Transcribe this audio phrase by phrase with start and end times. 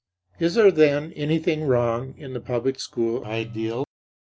[0.39, 3.85] Is there then anything wrong in the public school ideal?